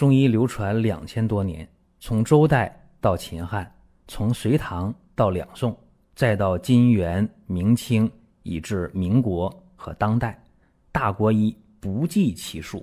[0.00, 1.68] 中医流传两千多年，
[1.98, 3.70] 从周代到秦汉，
[4.08, 5.78] 从隋唐到两宋，
[6.14, 8.10] 再到金元明清，
[8.42, 10.42] 以至民国和当代，
[10.90, 12.82] 大国医不计其数。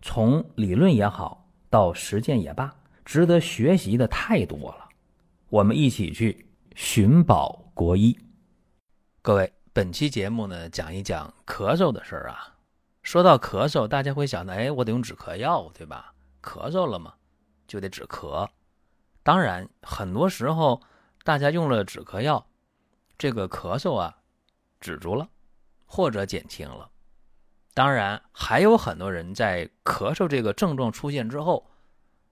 [0.00, 2.72] 从理论也好，到实践也罢，
[3.04, 4.88] 值得学习的太多了。
[5.48, 6.46] 我们一起去
[6.76, 8.16] 寻宝国医。
[9.22, 12.54] 各位，本期节目呢，讲一讲咳嗽的事儿啊。
[13.02, 16.13] 说到咳嗽，大家会想到，哎，我得用止咳药，对吧？
[16.44, 17.14] 咳嗽了嘛，
[17.66, 18.48] 就得止咳。
[19.22, 20.82] 当然，很多时候
[21.22, 22.46] 大家用了止咳药，
[23.16, 24.18] 这个咳嗽啊
[24.78, 25.28] 止住了，
[25.86, 26.90] 或者减轻了。
[27.72, 31.70] 当然，还有很多人在咳嗽这个症状出现之后，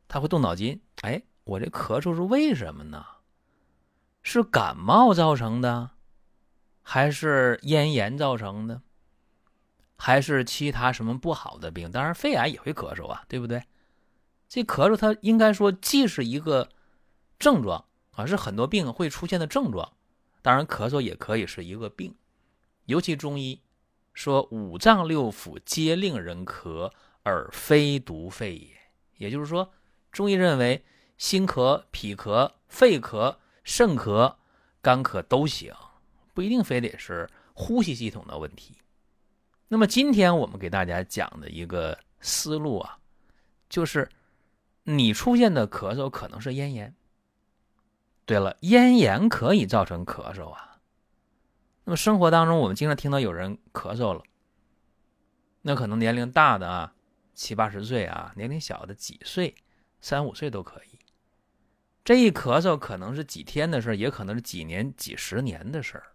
[0.06, 3.04] 他会动脑筋：哎，我这咳嗽是为什么呢？
[4.22, 5.90] 是感冒造成的，
[6.82, 8.82] 还是咽炎造成的，
[9.96, 11.90] 还是其他什么不好的病？
[11.90, 13.64] 当然，肺癌也会咳嗽啊，对不对？
[14.52, 16.68] 这咳嗽，它应该说既是一个
[17.38, 19.90] 症状啊，是很多病会出现的症状。
[20.42, 22.14] 当然，咳嗽也可以是一个病。
[22.84, 23.58] 尤其中医
[24.12, 28.76] 说五脏六腑皆令人咳，而非独肺也。
[29.16, 29.72] 也就是说，
[30.10, 30.84] 中医认为
[31.16, 34.34] 心咳、脾咳、肺咳、肾咳、
[34.82, 35.72] 肝咳都行，
[36.34, 38.76] 不一定非得是呼吸系统的问题。
[39.68, 42.98] 那么，今天我们给大家讲的一个思路啊，
[43.70, 44.06] 就是。
[44.84, 46.94] 你出现的咳嗽可能是咽炎。
[48.24, 50.78] 对了，咽炎可以造成咳嗽啊。
[51.84, 54.22] 那么生活当中，我们经常听到有人咳嗽了，
[55.62, 56.94] 那可能年龄大的啊，
[57.34, 59.54] 七八十岁啊，年龄小的几岁，
[60.00, 60.98] 三五岁都可以。
[62.04, 66.06] 这一咳嗽可能是几天的事也可能是几年、几十年的事儿。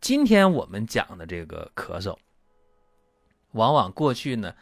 [0.00, 2.16] 今天我们讲的这个咳嗽，
[3.52, 4.54] 往往过去呢。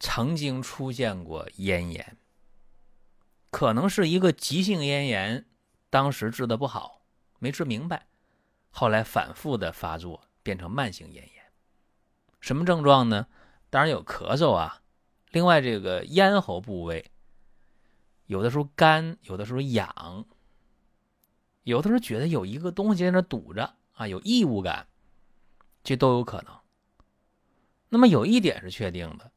[0.00, 2.16] 曾经出现过咽炎，
[3.50, 5.46] 可能是一个急性咽炎，
[5.90, 7.02] 当时治的不好，
[7.38, 8.06] 没治明白，
[8.70, 11.44] 后来反复的发作，变成慢性咽炎。
[12.40, 13.26] 什么症状呢？
[13.70, 14.82] 当然有咳嗽啊，
[15.32, 17.10] 另外这个咽喉部位，
[18.26, 20.24] 有的时候干，有的时候痒，
[21.64, 24.86] 有的时候觉得有一个东西在那堵着啊，有异物感，
[25.82, 26.56] 这都有可能。
[27.88, 29.32] 那么有一点是确定的。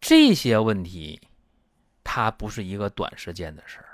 [0.00, 1.20] 这些问题，
[2.02, 3.86] 它不是一个短时间的事儿。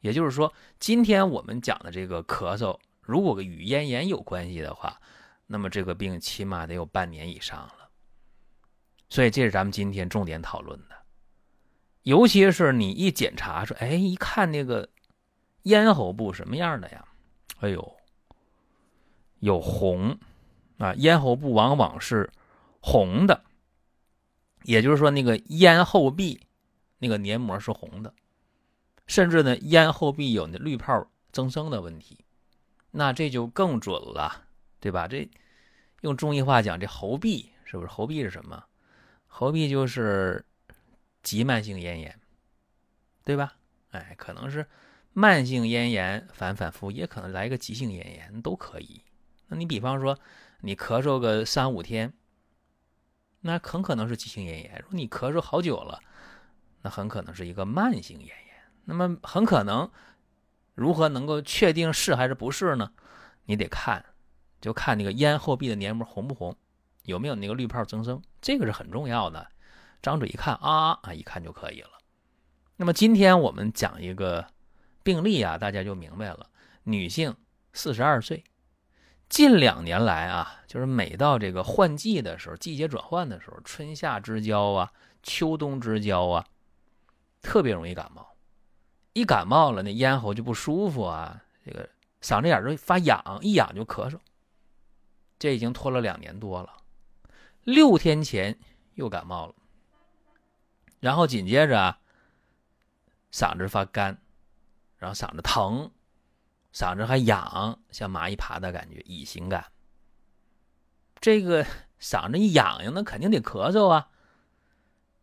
[0.00, 5.00] 也就是说，今天我们讲的这个咳嗽，如果与咽炎有关系的话，
[5.46, 7.88] 那么这个病起码得有半年以上了。
[9.08, 10.96] 所以，这是咱们今天重点讨论的。
[12.02, 14.88] 尤其是你一检查说，哎，一看那个
[15.64, 17.04] 咽喉部什么样的呀？
[17.60, 17.96] 哎呦，
[19.38, 20.18] 有红
[20.78, 22.28] 啊，咽喉部往往是
[22.80, 23.44] 红的。
[24.64, 26.40] 也就是说，那个咽后壁
[26.98, 28.14] 那个黏膜是红的，
[29.06, 32.24] 甚至呢，咽后壁有那滤泡增生的问题，
[32.90, 34.44] 那这就更准了，
[34.80, 35.08] 对吧？
[35.08, 35.28] 这
[36.02, 37.88] 用中医话讲，这喉壁是不是？
[37.88, 38.64] 喉壁是什么？
[39.26, 40.44] 喉壁就是
[41.22, 42.20] 急慢性咽炎，
[43.24, 43.54] 对吧？
[43.90, 44.66] 哎，可能是
[45.12, 49.02] 慢性咽炎反反复，也可能来个急性咽炎，都可以。
[49.48, 50.18] 那你比方说，
[50.60, 52.12] 你咳嗽个三五天。
[53.42, 54.78] 那很可能是急性咽炎。
[54.82, 56.00] 如果你咳嗽好久了，
[56.80, 58.36] 那很可能是一个慢性咽炎。
[58.84, 59.90] 那么很可能
[60.74, 62.92] 如何能够确定是还是不是呢？
[63.44, 64.04] 你得看，
[64.60, 66.56] 就看那个咽后壁的黏膜红不红，
[67.02, 69.46] 有没有那个滤泡增生，这个是很重要的。
[70.00, 71.90] 张嘴一看啊啊，一看就可以了。
[72.76, 74.46] 那么今天我们讲一个
[75.02, 76.48] 病例啊，大家就明白了。
[76.84, 77.36] 女性，
[77.72, 78.42] 四十二岁。
[79.32, 86.46] 近两年来啊，就是每到这个换季的时候，季节转换的时候，春夏之交啊，秋冬之交啊，
[87.40, 88.36] 特别容易感冒。
[89.14, 91.88] 一感冒了，那咽喉就不舒服啊，这个
[92.20, 94.18] 嗓子眼就发痒，一痒就咳嗽。
[95.38, 96.70] 这已经拖了两年多了。
[97.64, 98.58] 六天前
[98.96, 99.54] 又感冒了，
[101.00, 101.96] 然后紧接着，
[103.32, 104.18] 嗓子发干，
[104.98, 105.90] 然后嗓子疼。
[106.72, 109.72] 嗓子还痒，像蚂蚁爬的感觉，乙型感。
[111.20, 111.64] 这个
[112.00, 114.08] 嗓子一痒痒，那肯定得咳嗽啊。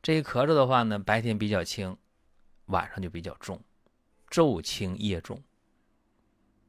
[0.02, 1.98] 这一咳嗽的话呢，白天比较轻，
[2.66, 3.62] 晚上就比较重，
[4.30, 5.44] 昼轻夜重。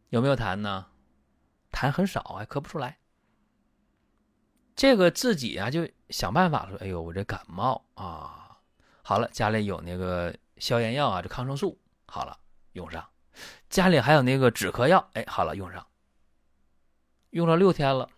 [0.08, 0.86] 有没有痰呢？
[1.70, 2.98] 痰很少，还咳不出来。
[4.74, 8.58] 这个自己啊，就想办法说：“哎呦，我这感冒啊，
[9.02, 12.36] 好了，家里有那个消炎药啊，这抗生素，好了，
[12.72, 13.06] 用上。”
[13.70, 15.86] 家里还有那个止咳药，哎，好了，用上，
[17.30, 18.10] 用了六天了，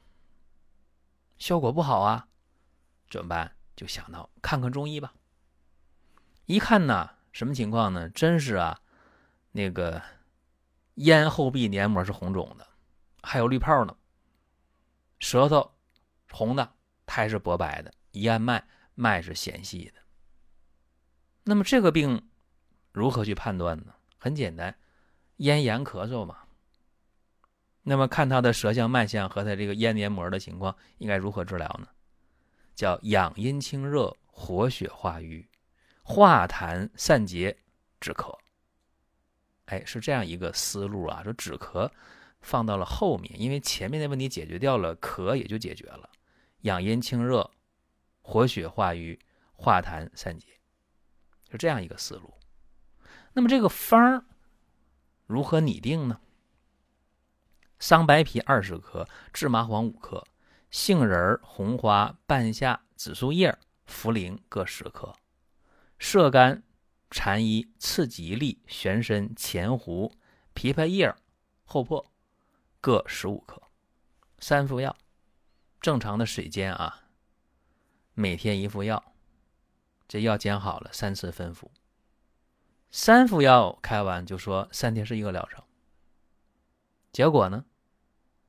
[1.37, 2.27] 效果不好啊，
[3.11, 3.55] 怎么办？
[3.77, 5.13] 就想到看看中医吧。
[6.47, 8.09] 一看呢，什么情况呢？
[8.09, 8.81] 真是啊，
[9.51, 10.03] 那个
[10.95, 12.67] 咽后壁黏膜是红肿的，
[13.23, 13.95] 还有绿泡呢。
[15.21, 15.75] 舌头
[16.31, 20.01] 红的，苔是薄白的，一按脉，脉是弦细的。
[21.45, 22.31] 那么这个病
[22.91, 23.95] 如何去判断呢？
[24.19, 24.75] 很简单，
[25.43, 26.39] 咽炎咳嗽嘛。
[27.83, 31.89] 那么看他的舌象、脉象和他这个咽黏膜的情况，应该如何治疗呢？
[32.77, 35.49] 叫养阴清热、活血化瘀、
[36.05, 37.57] 化痰散结、
[38.01, 38.33] 止咳。
[39.67, 41.23] 哎，是这样一个思路啊。
[41.25, 41.91] 说止咳
[42.41, 46.09] 放到了后面，因为前面的问题解决掉了，咳也就解决了。
[46.61, 47.51] 养阴清热、
[48.21, 49.19] 活血化瘀、
[49.55, 50.47] 化痰散结。
[51.51, 52.33] 是这样一个思路，
[53.35, 54.25] 那么这个方儿
[55.33, 56.21] 如何拟定呢？
[57.79, 60.23] 桑白皮二十克，芝麻黄五克，
[60.71, 63.59] 杏仁、红花、半夏、紫苏叶、
[63.89, 65.17] 茯苓各十克，
[65.99, 66.63] 射干、
[67.11, 70.13] 蝉衣、刺吉利、玄参、前胡、
[70.55, 71.15] 枇杷叶、
[71.65, 72.05] 厚朴
[72.83, 73.63] 各十五克，
[74.39, 74.95] 三副药，
[75.81, 77.05] 正常的水煎啊，
[78.13, 79.03] 每天一副药。
[80.07, 81.71] 这药煎好了，三次分服。
[82.95, 85.65] 三副药开完就说三天是一个疗程。
[87.11, 87.65] 结果呢，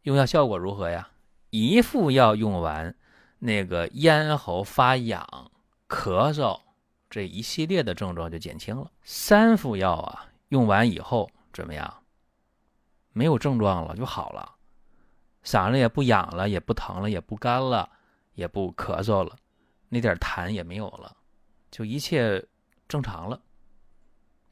[0.01, 1.09] 用药效果如何呀？
[1.49, 2.93] 一副药用完，
[3.39, 5.49] 那个咽喉发痒、
[5.87, 6.59] 咳嗽
[7.09, 8.91] 这一系列的症状就减轻了。
[9.01, 12.03] 三副药啊，用完以后怎么样？
[13.13, 14.55] 没有症状了，就好了，
[15.45, 17.89] 嗓子也不痒了，也不疼了，也不干了，
[18.33, 19.37] 也不咳嗽了，
[19.87, 21.15] 那点痰也没有了。
[21.71, 22.45] 就一切
[22.89, 23.39] 正常了，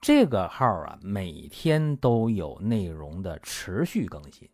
[0.00, 4.48] 这个号啊，每天都有内容的持续更新，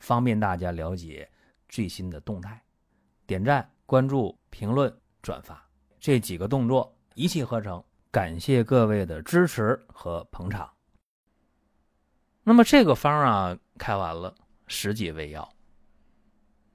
[0.00, 1.30] 方便大家了解
[1.68, 2.60] 最新的动态。
[3.24, 4.92] 点赞、关注、评论、
[5.22, 5.64] 转发
[6.00, 10.68] 这几个动作一气呵成，感谢各位的支持和捧场。
[12.42, 14.34] 那么这个方啊，开完了
[14.66, 15.48] 十几味药。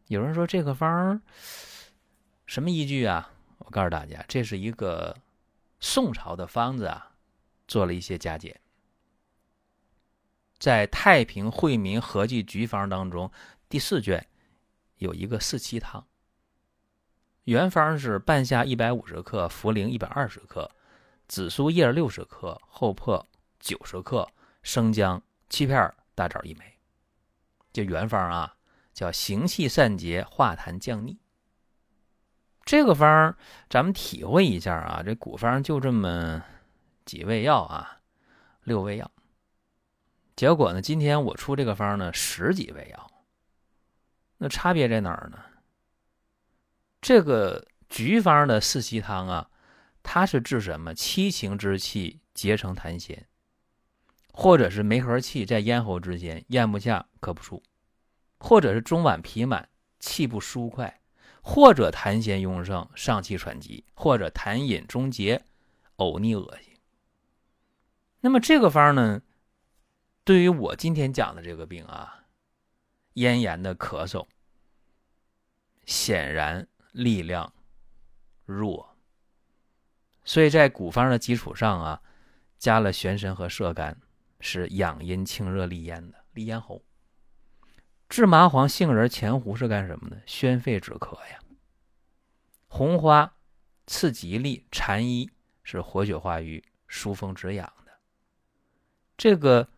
[0.08, 1.22] 有人说这个方
[2.46, 3.30] 什么依据啊？
[3.58, 5.14] 我告诉大家，这是一个
[5.82, 7.12] 宋朝的方子啊。
[7.68, 8.60] 做了一些加减，
[10.58, 13.32] 在《太平惠民合剂局方》当中，
[13.68, 14.28] 第四卷
[14.98, 16.06] 有一个四七汤。
[17.46, 20.72] 原方是半夏一百五十克，茯苓一百二十克，
[21.28, 23.28] 紫苏叶六十克，厚朴
[23.60, 24.28] 九十克，
[24.64, 26.80] 生姜七片，大枣一枚。
[27.74, 28.56] 这原方啊，
[28.94, 31.20] 叫行气散结、化痰降逆。
[32.64, 33.38] 这个方
[33.70, 36.44] 咱们体会一下啊，这古方就这么。
[37.06, 38.02] 几味药啊，
[38.64, 39.12] 六味药。
[40.36, 43.12] 结果呢，今天我出这个方呢，十几味药。
[44.38, 45.40] 那差别在哪儿呢？
[47.00, 49.50] 这个菊方的四稀汤啊，
[50.04, 50.94] 它是治什么？
[50.94, 53.20] 七情之气结成痰涎，
[54.34, 57.64] 或者是梅核气在咽喉之间咽不下、咳不出，
[58.40, 59.70] 或者是中脘痞满、
[60.00, 61.00] 气不舒快，
[61.42, 65.46] 或者痰涎壅盛、上气喘急，或者痰饮中结、
[65.98, 66.75] 呕逆恶心。
[68.26, 69.22] 那么这个方呢，
[70.24, 72.24] 对于我今天讲的这个病啊，
[73.14, 74.26] 咽炎的咳嗽，
[75.86, 77.54] 显然力量
[78.46, 78.98] 弱，
[80.24, 82.02] 所以在古方的基础上啊，
[82.58, 83.96] 加了玄参和射干，
[84.40, 86.84] 是养阴清热利咽的，利咽喉。
[88.10, 90.20] 制麻黄、杏仁、前胡是干什么的？
[90.26, 91.40] 宣肺止咳呀。
[92.66, 93.36] 红花、
[93.86, 95.30] 刺吉利、蝉衣
[95.64, 97.72] 是活血化瘀、疏风止痒。
[99.18, 99.70] 这个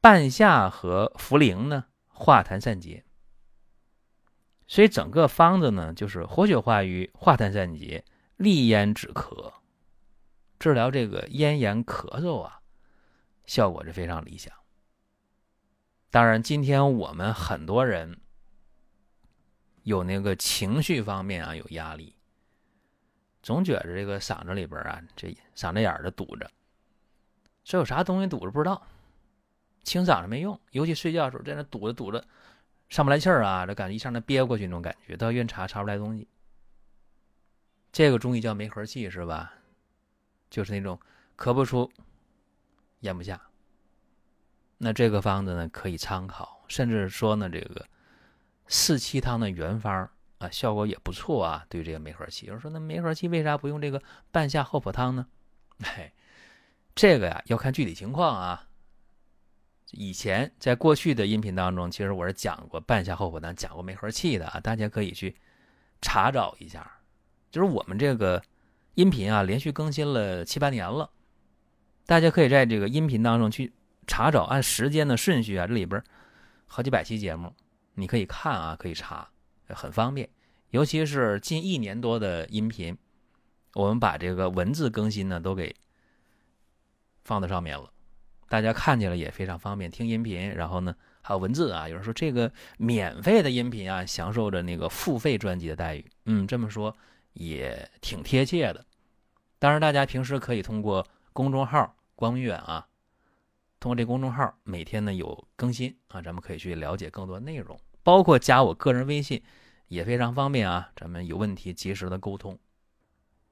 [0.00, 3.04] 半夏和茯苓呢，化痰散结，
[4.66, 8.04] 所以整个方子呢，就是活血化瘀、化痰散结、
[8.36, 9.52] 利咽止咳，
[10.58, 12.60] 治疗这个咽炎咳嗽啊，
[13.44, 14.52] 效果是非常理想。
[16.10, 18.20] 当然，今天我们很多人
[19.82, 22.16] 有那个情绪方面啊有压力，
[23.42, 26.50] 总觉着这个嗓子里边啊，这嗓子眼儿的堵着。
[27.64, 28.82] 这有啥东西堵着不知道，
[29.82, 32.24] 清嗓子没用，尤其睡觉的时候在那堵着堵着，
[32.88, 36.28] 上不来气儿啊，这感觉一上那憋过去那种感觉，到医院查查不出来东西。
[37.92, 39.52] 这个中医叫梅核气是吧？
[40.50, 40.98] 就是那种
[41.36, 41.90] 咳不出、
[43.00, 43.40] 咽不下。
[44.78, 47.86] 那这个方子呢，可以参考，甚至说呢，这个
[48.66, 51.64] 四七汤的原方啊，效果也不错啊。
[51.68, 55.26] 对这个梅核气，有人说那梅核气为啥不用这个半夏厚朴汤呢？
[55.84, 56.12] 哎，
[56.94, 58.68] 这个呀要看具体情况啊。
[59.92, 65.36] 以前在过去的音频当中，其实我是讲过半夏厚朴汤，讲过梅核气的啊，大家可以去
[66.00, 66.90] 查找一下。
[67.50, 68.42] 就是我们这个
[68.94, 71.10] 音频啊，连续更新了七八年了，
[72.06, 73.70] 大家可以在这个音频当中去
[74.06, 76.02] 查找，按时间的顺序啊，这里边
[76.66, 77.54] 好几百期节目，
[77.94, 79.28] 你可以看啊，可以查，
[79.68, 80.26] 很方便。
[80.70, 82.96] 尤其是近一年多的音频，
[83.74, 85.76] 我们把这个文字更新呢都给
[87.24, 87.90] 放在上面了。
[88.48, 91.88] 大家看起来也非常方便，听音频，然后呢还有文字啊。
[91.88, 96.04] 有人说这个免费的音频啊，享受着那个付费专辑的待遇。
[96.26, 96.94] 嗯，这么说
[97.32, 98.84] 也挺贴切的。
[99.58, 102.86] 当然，大家平时可以通过公众号“光明远”啊，
[103.80, 109.42] 通过这公众号每天呢有更新啊，咱们可以去了解更多内容，包括加我个人微信
[109.88, 110.90] 也非常方便啊。
[110.94, 112.58] 咱们有问题及时的沟通。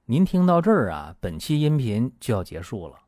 [0.05, 2.99] 您听到这儿啊，本期音频就要结束了。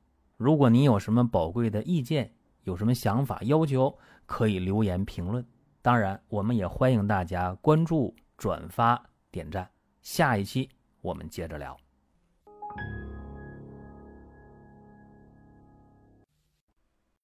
[0.43, 2.33] 如果你有什么宝贵的意见，
[2.65, 3.97] 有什么想法要求，
[4.27, 5.47] 可以留言评论。
[5.81, 9.71] 当然，我们也欢迎大家关注、转发、点赞。
[10.01, 10.69] 下一期
[11.01, 11.77] 我们接着聊。